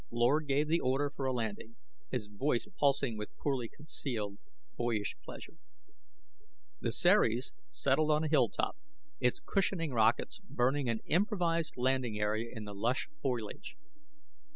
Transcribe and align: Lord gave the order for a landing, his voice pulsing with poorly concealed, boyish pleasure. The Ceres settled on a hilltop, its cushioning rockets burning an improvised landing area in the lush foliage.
Lord 0.09 0.47
gave 0.47 0.67
the 0.67 0.79
order 0.79 1.11
for 1.11 1.27
a 1.27 1.31
landing, 1.31 1.75
his 2.09 2.25
voice 2.25 2.65
pulsing 2.79 3.19
with 3.19 3.37
poorly 3.37 3.69
concealed, 3.69 4.39
boyish 4.75 5.15
pleasure. 5.23 5.53
The 6.79 6.91
Ceres 6.91 7.53
settled 7.69 8.09
on 8.09 8.23
a 8.23 8.27
hilltop, 8.27 8.77
its 9.19 9.39
cushioning 9.39 9.91
rockets 9.91 10.39
burning 10.39 10.89
an 10.89 11.01
improvised 11.05 11.77
landing 11.77 12.17
area 12.19 12.49
in 12.51 12.63
the 12.65 12.73
lush 12.73 13.09
foliage. 13.21 13.75